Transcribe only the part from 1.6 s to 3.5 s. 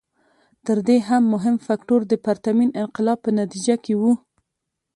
فکټور د پرتمین انقلاب په